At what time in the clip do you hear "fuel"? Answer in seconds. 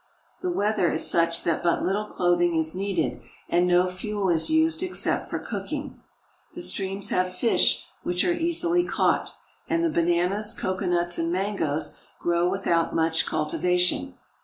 3.85-4.29